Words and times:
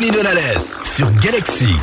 Tony 0.00 0.12
Donales 0.12 0.82
sur 0.82 1.10
Galaxy. 1.22 1.76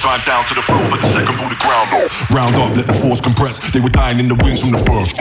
first 0.00 0.12
time 0.12 0.20
down 0.22 0.46
to 0.46 0.54
the 0.54 0.62
floor, 0.62 0.88
but 0.88 1.00
the 1.00 1.08
second 1.08 1.36
booty 1.36 1.69
in 4.20 4.28
the 4.28 4.36
wings 4.44 4.60
from 4.60 4.76
the 4.76 4.82
first. 4.84 5.16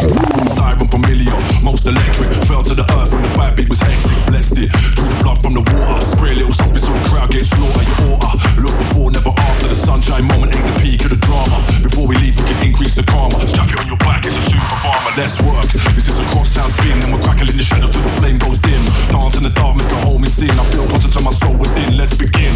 Siren 0.52 0.88
familiar, 0.92 1.32
most 1.64 1.88
electric. 1.88 2.28
Fell 2.44 2.64
to 2.68 2.76
the 2.76 2.84
earth 3.00 3.16
when 3.16 3.24
the 3.24 3.32
vibe 3.40 3.56
beat 3.56 3.70
was 3.72 3.80
hectic. 3.80 4.12
Blessed 4.28 4.60
it, 4.60 4.70
drew 4.98 5.08
the 5.08 5.18
blood 5.24 5.40
from 5.40 5.54
the 5.56 5.64
water. 5.64 6.04
Spray 6.04 6.36
a 6.36 6.44
little 6.44 6.52
something 6.52 6.84
so 6.84 6.92
the 6.92 7.04
crowd 7.08 7.32
gets 7.32 7.48
slaughtered. 7.56 7.88
Your 7.88 8.20
order. 8.20 8.36
Look 8.60 8.76
before, 8.76 9.08
never 9.16 9.32
after. 9.32 9.72
The 9.72 9.80
sunshine 9.80 10.28
moment 10.28 10.52
ain't 10.52 10.68
the 10.68 10.76
peak 10.84 11.00
of 11.08 11.16
the 11.16 11.22
drama. 11.24 11.64
Before 11.80 12.04
we 12.04 12.20
leave, 12.20 12.36
we 12.36 12.44
can 12.44 12.60
increase 12.68 12.96
the 12.96 13.08
karma. 13.08 13.40
Strap 13.48 13.72
it 13.72 13.80
on 13.80 13.88
your 13.88 14.02
back, 14.04 14.28
it's 14.28 14.36
a 14.36 14.60
of 14.60 14.84
armor. 14.84 15.14
Let's 15.16 15.40
work. 15.48 15.72
This 15.96 16.12
is 16.12 16.20
a 16.20 16.26
crosstown 16.36 16.70
spin, 16.76 17.00
and 17.00 17.10
we're 17.16 17.24
crackling 17.24 17.56
the 17.56 17.64
shadows 17.64 17.96
till 17.96 18.04
the 18.04 18.14
flame 18.20 18.36
goes 18.36 18.60
dim. 18.60 18.84
Dance 19.16 19.40
in 19.40 19.44
the 19.48 19.54
dark, 19.56 19.80
make 19.80 19.88
a 19.88 20.00
home 20.04 20.28
in 20.28 20.32
sin. 20.32 20.52
I 20.52 20.66
feel 20.76 20.84
closer 20.92 21.08
to 21.08 21.22
my 21.24 21.32
soul 21.32 21.56
within. 21.56 21.96
Let's 21.96 22.20
begin. 22.20 22.52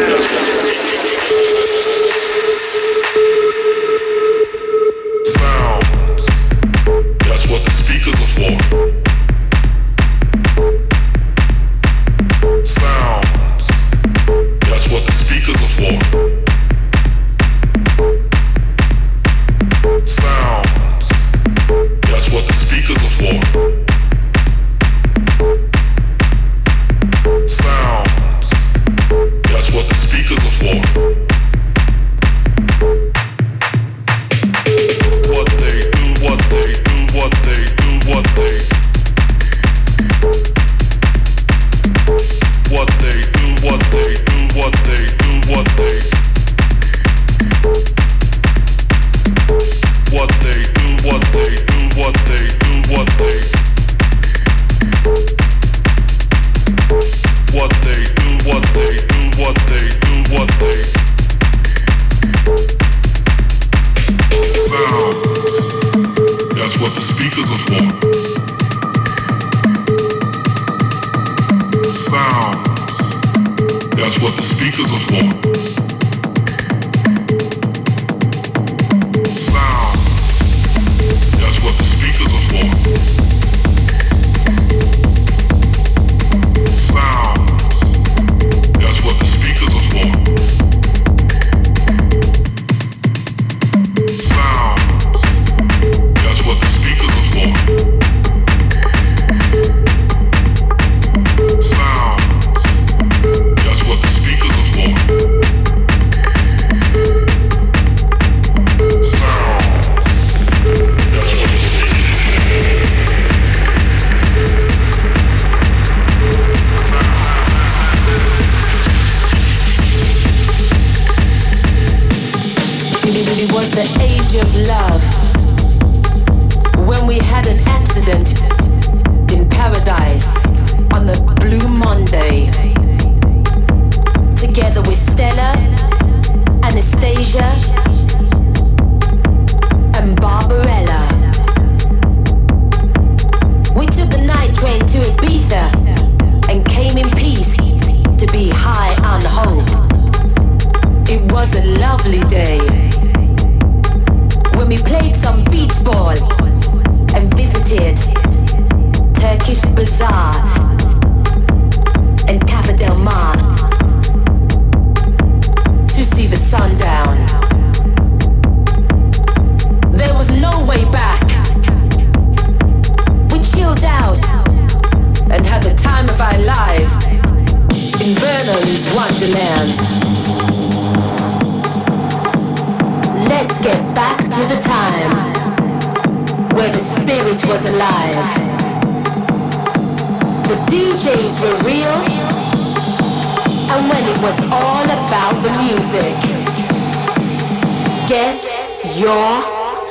That's 0.00 0.24
what 0.32 0.47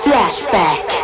Flashback. 0.03 0.96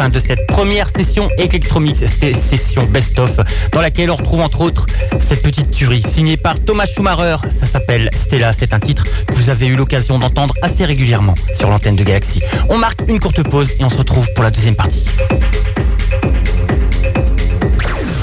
Fin 0.00 0.08
de 0.08 0.18
cette 0.18 0.46
première 0.46 0.88
session 0.88 1.28
Electromix, 1.36 2.06
session 2.06 2.84
best-of, 2.84 3.32
dans 3.72 3.82
laquelle 3.82 4.10
on 4.10 4.16
retrouve 4.16 4.40
entre 4.40 4.62
autres 4.62 4.86
cette 5.18 5.42
petite 5.42 5.72
tuerie 5.72 6.02
signée 6.06 6.38
par 6.38 6.58
Thomas 6.58 6.86
Schumacher. 6.86 7.36
Ça 7.50 7.66
s'appelle 7.66 8.08
Stella, 8.14 8.54
c'est 8.54 8.72
un 8.72 8.80
titre 8.80 9.04
que 9.26 9.34
vous 9.34 9.50
avez 9.50 9.66
eu 9.66 9.76
l'occasion 9.76 10.18
d'entendre 10.18 10.54
assez 10.62 10.86
régulièrement 10.86 11.34
sur 11.54 11.68
l'antenne 11.68 11.96
de 11.96 12.04
Galaxy. 12.04 12.40
On 12.70 12.78
marque 12.78 13.02
une 13.08 13.20
courte 13.20 13.42
pause 13.42 13.72
et 13.78 13.84
on 13.84 13.90
se 13.90 13.98
retrouve 13.98 14.26
pour 14.32 14.42
la 14.42 14.50
deuxième 14.50 14.74
partie. 14.74 15.04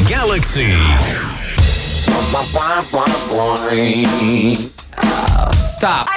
Galaxy. 0.10 0.66
Stop. 5.78 6.10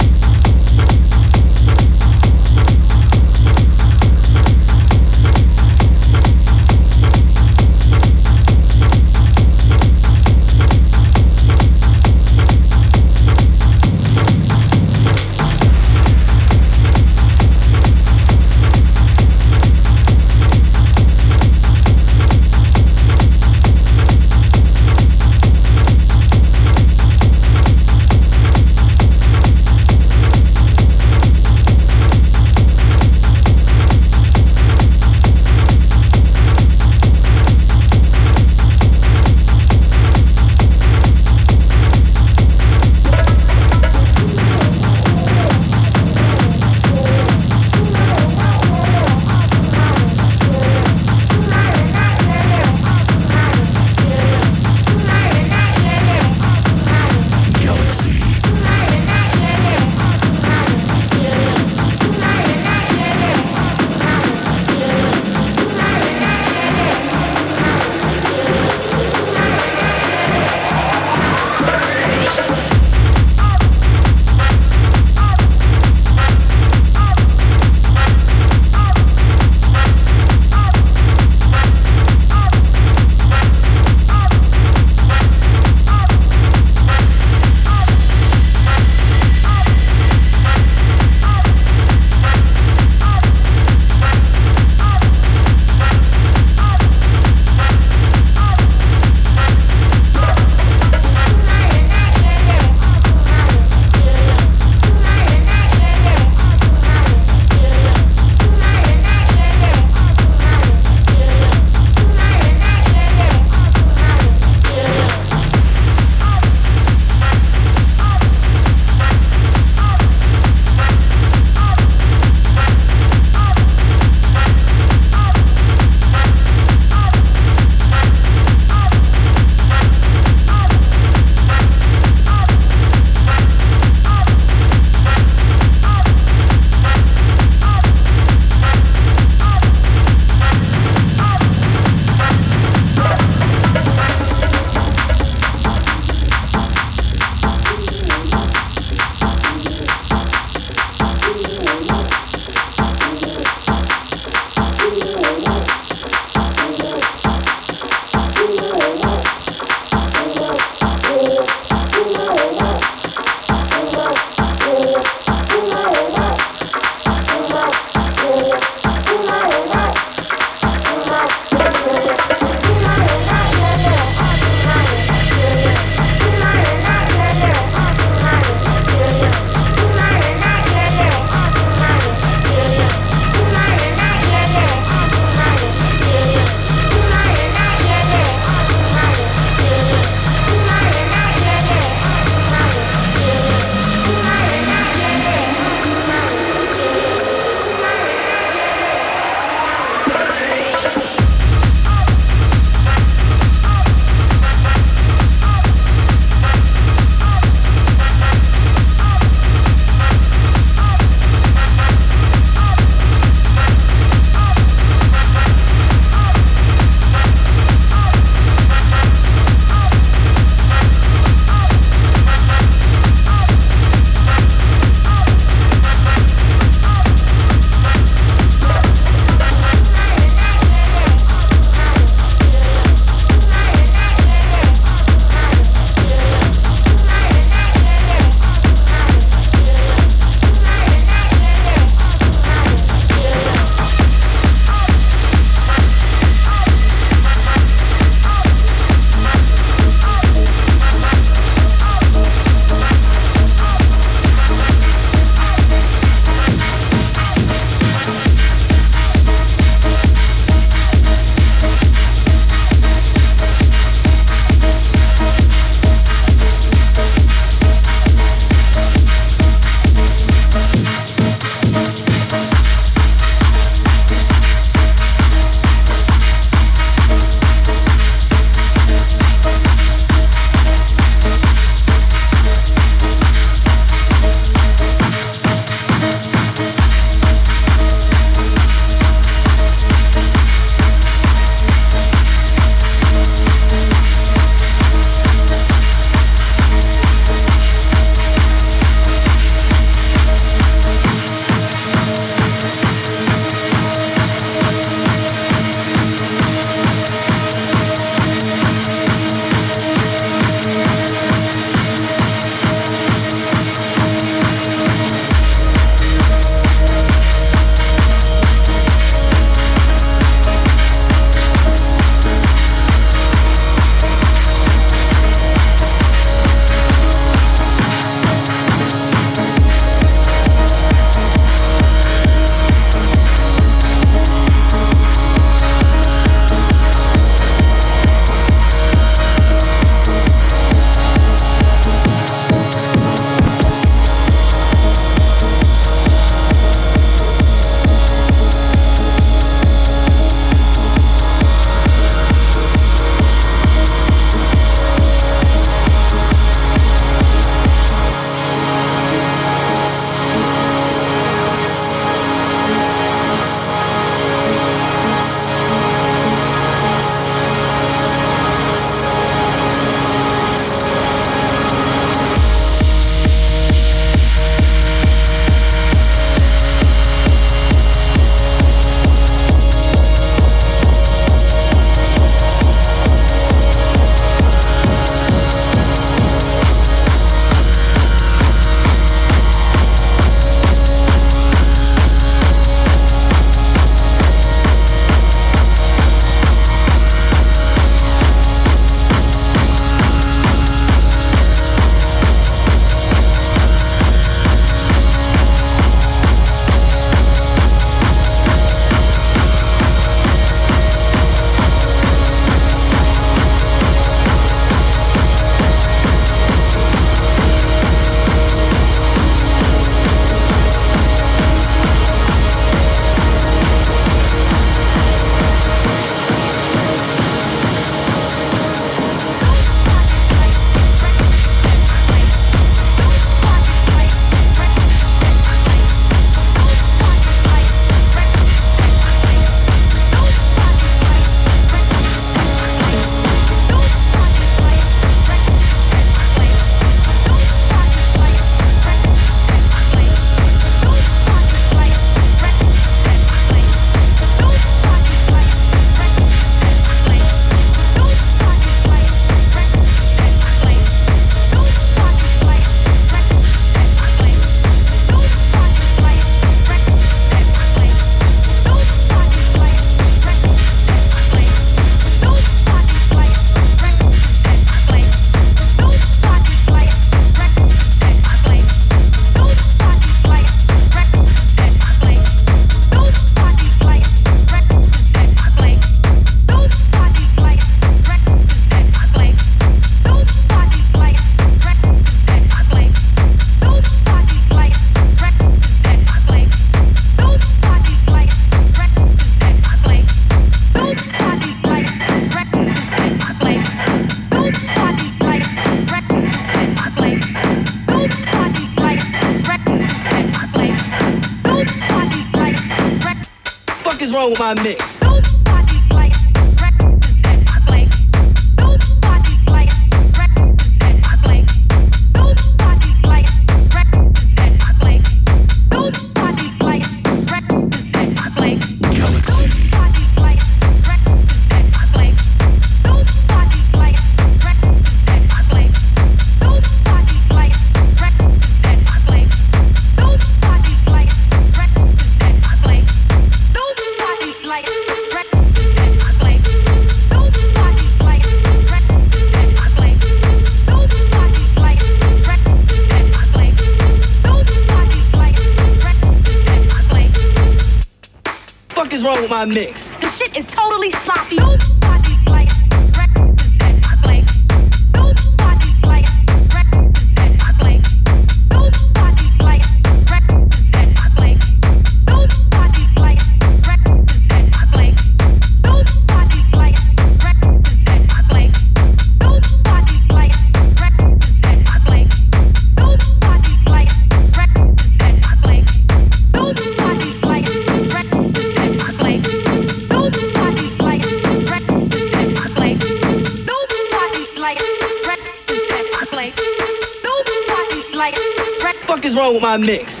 My 599.51 599.57
mix? 599.57 600.00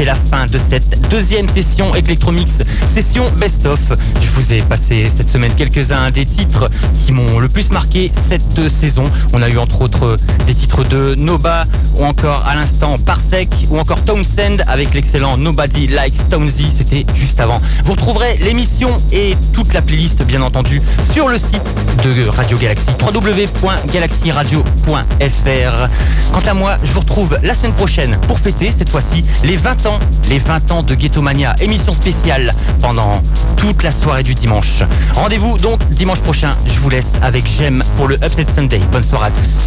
C'est 0.00 0.06
la 0.06 0.14
fin 0.14 0.46
de 0.46 0.56
cette 0.56 0.99
deuxième 1.10 1.48
session 1.48 1.92
Electromix, 1.94 2.62
session 2.86 3.28
best-of. 3.32 3.80
Je 4.20 4.28
vous 4.28 4.54
ai 4.54 4.62
passé 4.62 5.10
cette 5.14 5.28
semaine 5.28 5.52
quelques-uns 5.56 6.12
des 6.12 6.24
titres 6.24 6.70
qui 6.94 7.10
m'ont 7.10 7.40
le 7.40 7.48
plus 7.48 7.72
marqué 7.72 8.12
cette 8.14 8.68
saison. 8.68 9.04
On 9.32 9.42
a 9.42 9.48
eu 9.48 9.58
entre 9.58 9.82
autres 9.82 10.16
des 10.46 10.54
titres 10.54 10.84
de 10.84 11.16
Noba 11.16 11.64
ou 11.96 12.04
encore 12.04 12.46
à 12.46 12.54
l'instant 12.54 12.96
Parsec 12.96 13.48
ou 13.70 13.78
encore 13.78 14.00
Townsend 14.04 14.58
avec 14.68 14.94
l'excellent 14.94 15.36
Nobody 15.36 15.88
Likes 15.88 16.28
Townsy, 16.30 16.66
c'était 16.72 17.04
juste 17.14 17.40
avant. 17.40 17.60
Vous 17.84 17.92
retrouverez 17.92 18.38
l'émission 18.38 18.90
et 19.10 19.34
toute 19.52 19.72
la 19.72 19.82
playlist 19.82 20.22
bien 20.22 20.42
entendu 20.42 20.80
sur 21.12 21.28
le 21.28 21.38
site 21.38 21.74
de 22.04 22.28
Radio 22.28 22.56
Galaxy 22.56 22.90
www.galaxyradio.fr. 23.02 25.88
Quant 26.32 26.48
à 26.48 26.54
moi, 26.54 26.76
je 26.84 26.92
vous 26.92 27.00
retrouve 27.00 27.36
la 27.42 27.54
semaine 27.54 27.74
prochaine 27.74 28.16
pour 28.28 28.38
fêter 28.38 28.70
cette 28.70 28.90
fois-ci 28.90 29.24
les 29.42 29.56
20 29.56 29.86
ans, 29.86 29.98
les 30.30 30.38
20 30.38 30.70
ans 30.70 30.82
de 30.84 30.94
Ghetto 30.94 31.22
Mania, 31.22 31.56
Émission 31.60 31.92
spéciale 31.92 32.54
pendant 32.80 33.20
toute 33.56 33.82
la 33.82 33.90
soirée 33.90 34.22
du 34.22 34.34
dimanche. 34.34 34.84
Rendez-vous 35.14 35.58
donc 35.58 35.80
dimanche 35.88 36.20
prochain. 36.20 36.56
Je 36.66 36.78
vous 36.78 36.88
laisse 36.88 37.14
avec 37.20 37.46
J'aime 37.48 37.82
pour 37.96 38.06
le 38.06 38.14
Upset 38.24 38.46
Sunday. 38.46 38.80
Bonne 38.92 39.02
soirée 39.02 39.26
à 39.26 39.30
tous. 39.32 39.66